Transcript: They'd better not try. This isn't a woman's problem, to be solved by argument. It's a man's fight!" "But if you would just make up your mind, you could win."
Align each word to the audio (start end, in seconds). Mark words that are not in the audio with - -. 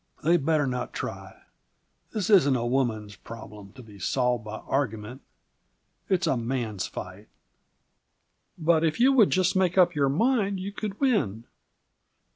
They'd 0.23 0.43
better 0.43 0.65
not 0.65 0.93
try. 0.93 1.43
This 2.11 2.31
isn't 2.31 2.55
a 2.55 2.65
woman's 2.65 3.15
problem, 3.15 3.71
to 3.73 3.83
be 3.83 3.99
solved 3.99 4.43
by 4.45 4.57
argument. 4.61 5.21
It's 6.09 6.25
a 6.25 6.35
man's 6.35 6.87
fight!" 6.87 7.27
"But 8.57 8.83
if 8.83 8.99
you 8.99 9.13
would 9.13 9.29
just 9.29 9.55
make 9.55 9.77
up 9.77 9.93
your 9.93 10.09
mind, 10.09 10.59
you 10.59 10.71
could 10.71 10.99
win." 10.99 11.45